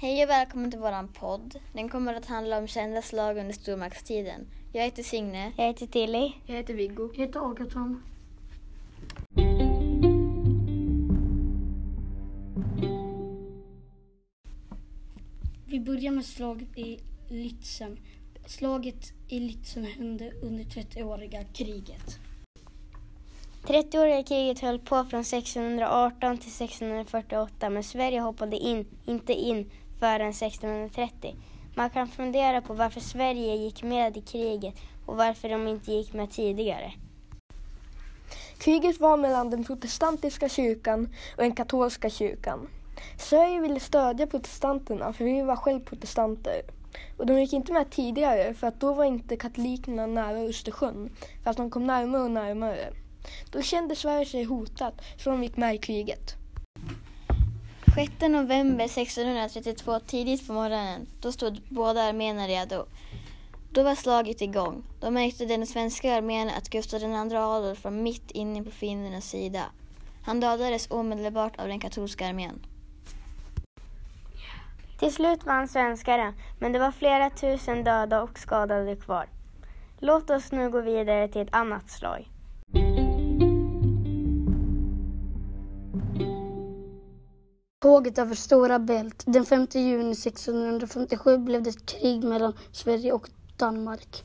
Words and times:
Hej 0.00 0.24
och 0.24 0.30
välkommen 0.30 0.70
till 0.70 0.80
våran 0.80 1.08
podd. 1.08 1.54
Den 1.72 1.88
kommer 1.88 2.14
att 2.14 2.26
handla 2.26 2.58
om 2.58 2.66
kända 2.66 3.02
slag 3.02 3.38
under 3.38 3.52
stormaktstiden. 3.54 4.46
Jag 4.72 4.84
heter 4.84 5.02
Signe. 5.02 5.52
Jag 5.56 5.64
heter 5.64 5.86
Tilly. 5.86 6.32
Jag 6.46 6.54
heter 6.54 6.74
Viggo. 6.74 7.10
Jag 7.14 7.26
heter 7.26 7.50
Agaton. 7.50 8.02
Vi 15.66 15.80
börjar 15.80 16.10
med 16.10 16.24
slaget 16.24 16.78
i 16.78 16.98
Lützen. 17.28 17.98
Slaget 18.46 19.12
i 19.28 19.40
Lützen 19.40 19.84
hände 19.84 20.32
under 20.42 20.64
30-åriga 20.64 21.44
kriget. 21.44 22.18
30-åriga 23.62 24.22
kriget 24.22 24.60
höll 24.60 24.78
på 24.78 25.04
från 25.04 25.20
1618 25.20 26.38
till 26.38 26.64
1648 26.64 27.70
men 27.70 27.84
Sverige 27.84 28.20
hoppade 28.20 28.56
in, 28.56 28.86
inte 29.06 29.32
in 29.32 29.70
förrän 29.98 30.30
1630. 30.30 31.36
Man 31.74 31.90
kan 31.90 32.08
fundera 32.08 32.60
på 32.60 32.74
varför 32.74 33.00
Sverige 33.00 33.56
gick 33.56 33.82
med 33.82 34.16
i 34.16 34.20
kriget 34.20 34.74
och 35.06 35.16
varför 35.16 35.48
de 35.48 35.68
inte 35.68 35.92
gick 35.92 36.12
med 36.12 36.30
tidigare. 36.30 36.92
Kriget 38.58 39.00
var 39.00 39.16
mellan 39.16 39.50
den 39.50 39.64
protestantiska 39.64 40.48
kyrkan 40.48 41.14
och 41.36 41.42
den 41.42 41.54
katolska 41.54 42.10
kyrkan. 42.10 42.68
Sverige 43.18 43.60
ville 43.60 43.80
stödja 43.80 44.26
protestanterna 44.26 45.12
för 45.12 45.24
vi 45.24 45.42
var 45.42 45.56
själv 45.56 45.80
protestanter. 45.80 46.62
Och 47.16 47.26
de 47.26 47.40
gick 47.40 47.52
inte 47.52 47.72
med 47.72 47.90
tidigare 47.90 48.54
för 48.54 48.66
att 48.66 48.80
då 48.80 48.94
var 48.94 49.04
inte 49.04 49.36
katolikerna 49.36 50.06
nära 50.06 50.38
Östersjön 50.38 51.10
fast 51.44 51.56
de 51.56 51.70
kom 51.70 51.86
närmare 51.86 52.22
och 52.22 52.30
närmare. 52.30 52.92
Då 53.50 53.62
kände 53.62 53.96
Sverige 53.96 54.26
sig 54.26 54.44
hotat 54.44 54.94
så 55.16 55.30
de 55.30 55.42
gick 55.42 55.56
med 55.56 55.74
i 55.74 55.78
kriget. 55.78 56.37
6 57.98 58.28
november 58.28 58.84
1632 58.84 60.00
tidigt 60.00 60.46
på 60.46 60.52
morgonen, 60.52 61.06
då 61.20 61.32
stod 61.32 61.60
båda 61.68 62.02
arméerna 62.02 62.46
redo. 62.46 62.84
Då 63.72 63.82
var 63.82 63.94
slaget 63.94 64.40
igång. 64.40 64.82
Då 65.00 65.10
märkte 65.10 65.44
den 65.44 65.66
svenska 65.66 66.14
armén 66.14 66.48
att 66.48 66.70
Gustav 66.70 67.02
II 67.02 67.36
Adolf 67.36 67.84
var 67.84 67.90
mitt 67.90 68.30
inne 68.30 68.62
på 68.62 68.70
fiendernas 68.70 69.24
sida. 69.24 69.64
Han 70.24 70.40
dödades 70.40 70.90
omedelbart 70.90 71.60
av 71.60 71.68
den 71.68 71.80
katolska 71.80 72.28
armén. 72.28 72.66
Till 74.98 75.14
slut 75.14 75.44
vann 75.46 75.68
svenskarna, 75.68 76.34
men 76.58 76.72
det 76.72 76.78
var 76.78 76.92
flera 76.92 77.30
tusen 77.30 77.84
döda 77.84 78.22
och 78.22 78.38
skadade 78.38 78.96
kvar. 78.96 79.28
Låt 79.98 80.30
oss 80.30 80.52
nu 80.52 80.70
gå 80.70 80.80
vidare 80.80 81.28
till 81.28 81.42
ett 81.42 81.54
annat 81.54 81.90
slag. 81.90 82.28
Tåget 87.80 88.18
över 88.18 88.34
Stora 88.34 88.78
Bält. 88.78 89.22
Den 89.26 89.46
5 89.46 89.66
juni 89.70 90.12
1657 90.12 91.38
blev 91.38 91.62
det 91.62 91.70
ett 91.70 91.86
krig 91.86 92.24
mellan 92.24 92.52
Sverige 92.72 93.12
och 93.12 93.28
Danmark. 93.56 94.24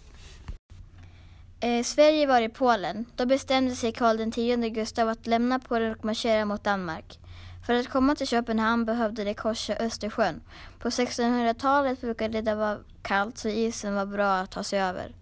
Eh, 1.59 1.83
Sverige 1.83 2.27
var 2.27 2.41
i 2.41 2.49
Polen. 2.49 3.05
Då 3.15 3.25
bestämde 3.25 3.75
sig 3.75 3.91
Karl 3.91 4.19
X 4.19 4.75
Gustav 4.75 5.09
att 5.09 5.27
lämna 5.27 5.59
Polen 5.59 5.91
och 5.91 6.05
marschera 6.05 6.45
mot 6.45 6.63
Danmark. 6.63 7.19
För 7.67 7.73
att 7.73 7.89
komma 7.89 8.15
till 8.15 8.27
Köpenhamn 8.27 8.85
behövde 8.85 9.23
de 9.23 9.33
korsa 9.33 9.75
Östersjön. 9.75 10.41
På 10.79 10.89
1600-talet 10.89 12.01
brukade 12.01 12.41
det 12.41 12.55
vara 12.55 12.77
kallt 13.01 13.37
så 13.37 13.47
isen 13.47 13.95
var 13.95 14.05
bra 14.05 14.33
att 14.33 14.51
ta 14.51 14.63
sig 14.63 14.81
över. 14.81 15.15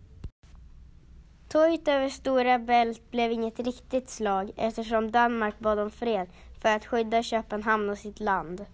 Tåget 1.49 1.87
över 1.87 2.09
Stora 2.09 2.59
Bält 2.59 3.11
blev 3.11 3.31
inget 3.31 3.59
riktigt 3.59 4.09
slag 4.09 4.51
eftersom 4.57 5.11
Danmark 5.11 5.59
bad 5.59 5.79
om 5.79 5.91
fred 5.91 6.27
för 6.61 6.69
att 6.69 6.85
skydda 6.85 7.23
Köpenhamn 7.23 7.89
och 7.89 7.97
sitt 7.97 8.19
land. 8.19 8.65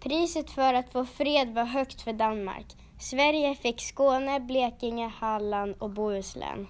Priset 0.00 0.50
för 0.50 0.74
att 0.74 0.92
få 0.92 1.04
fred 1.04 1.54
var 1.54 1.64
högt 1.64 2.00
för 2.00 2.12
Danmark. 2.12 2.66
Sverige 3.00 3.54
fick 3.54 3.80
Skåne, 3.80 4.40
Blekinge, 4.40 5.08
Halland 5.08 5.74
och 5.78 5.90
Bohuslän. 5.90 6.66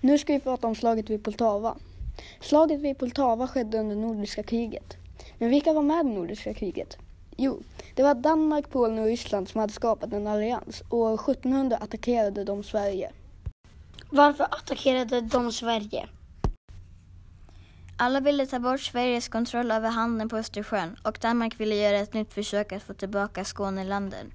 Nu 0.00 0.18
ska 0.18 0.32
vi 0.32 0.40
prata 0.40 0.66
om 0.66 0.74
slaget 0.74 1.10
vid 1.10 1.24
Poltava. 1.24 1.76
Slaget 2.40 2.80
vid 2.80 2.98
Poltava 2.98 3.48
skedde 3.48 3.78
under 3.78 3.96
Nordiska 3.96 4.42
kriget. 4.42 4.96
Men 5.38 5.50
vilka 5.50 5.72
var 5.72 5.82
med 5.82 6.06
i 6.06 6.08
Nordiska 6.08 6.54
kriget? 6.54 6.96
Jo, 7.36 7.58
det 7.94 8.02
var 8.02 8.14
Danmark, 8.14 8.70
Polen 8.70 8.98
och 8.98 9.04
Ryssland 9.04 9.48
som 9.48 9.60
hade 9.60 9.72
skapat 9.72 10.12
en 10.12 10.26
allians 10.26 10.82
och 10.88 10.98
år 10.98 11.14
1700 11.14 11.76
attackerade 11.76 12.44
de 12.44 12.62
Sverige. 12.62 13.12
Varför 14.10 14.44
attackerade 14.44 15.20
de 15.20 15.52
Sverige? 15.52 16.08
Alla 17.98 18.20
ville 18.20 18.46
ta 18.46 18.58
bort 18.58 18.80
Sveriges 18.80 19.28
kontroll 19.28 19.70
över 19.70 19.90
handeln 19.90 20.28
på 20.28 20.36
Östersjön 20.36 20.96
och 21.02 21.18
Danmark 21.20 21.60
ville 21.60 21.74
göra 21.74 21.98
ett 21.98 22.14
nytt 22.14 22.34
försök 22.34 22.72
att 22.72 22.82
få 22.82 22.94
tillbaka 22.94 23.44
Skånelanden. 23.44 24.32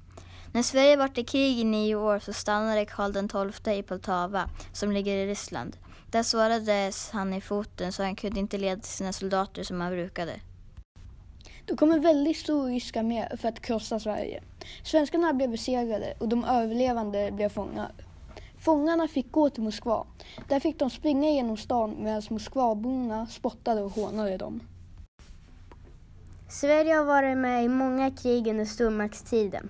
När 0.54 0.64
Sverige 0.64 0.98
varit 0.98 1.18
i 1.18 1.24
krig 1.24 1.60
i 1.60 1.64
nio 1.64 1.96
år 1.96 2.20
så 2.20 2.34
stannade 2.34 2.86
Karl 2.86 3.52
XII 3.52 3.78
i 3.78 3.84
Poltava, 3.84 4.50
som 4.74 4.92
ligger 4.92 5.16
i 5.16 5.28
Ryssland. 5.28 5.78
Där 6.12 6.24
sårades 6.24 7.10
han 7.12 7.34
i 7.34 7.42
foten 7.42 7.92
så 7.92 8.04
han 8.04 8.16
kunde 8.16 8.40
inte 8.40 8.58
leda 8.58 8.82
sina 8.82 9.14
soldater 9.14 9.64
som 9.64 9.82
han 9.82 9.92
brukade. 9.92 10.34
Då 11.66 11.76
kom 11.76 11.92
en 11.92 12.02
väldigt 12.02 12.38
stor 12.38 12.68
rysk 12.68 12.98
armé 12.98 13.38
för 13.38 13.50
att 13.50 13.60
krossa 13.60 14.00
Sverige. 14.00 14.44
Svenskarna 14.84 15.34
blev 15.34 15.50
besegrade 15.50 16.14
och 16.20 16.30
de 16.30 16.46
överlevande 16.46 17.32
blev 17.32 17.50
fångar. 17.50 17.92
Fångarna 18.60 19.08
fick 19.08 19.32
gå 19.32 19.50
till 19.50 19.64
Moskva. 19.64 20.08
Där 20.48 20.60
fick 20.60 20.80
de 20.80 20.90
springa 20.90 21.30
genom 21.30 21.58
stan 21.58 21.96
medan 22.00 22.22
Moskvaborna 22.30 23.28
spottade 23.28 23.82
och 23.82 23.92
hånade 23.92 24.38
dem. 24.38 24.62
Sverige 26.50 26.94
har 26.94 27.06
varit 27.06 27.38
med 27.38 27.66
i 27.66 27.68
många 27.68 28.12
krig 28.12 28.48
under 28.48 28.66
stormaktstiden. 28.66 29.70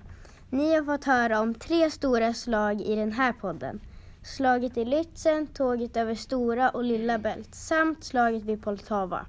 Ni 0.50 0.74
har 0.74 0.84
fått 0.84 1.04
höra 1.04 1.40
om 1.40 1.54
tre 1.54 1.90
stora 1.90 2.34
slag 2.34 2.80
i 2.80 2.96
den 2.96 3.12
här 3.12 3.32
podden. 3.32 3.80
Slaget 4.22 4.76
i 4.76 4.84
Lützen, 4.84 5.46
tåget 5.54 5.96
över 5.96 6.14
Stora 6.14 6.70
och 6.70 6.84
Lilla 6.84 7.18
Bält 7.18 7.54
samt 7.54 8.04
slaget 8.04 8.42
vid 8.42 8.62
Poltava. 8.62 9.26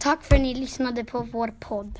Tack 0.00 0.22
för 0.24 0.34
att 0.34 0.40
ni 0.40 0.54
lyssnade 0.54 1.04
på 1.04 1.28
vår 1.32 1.54
podd. 1.60 1.98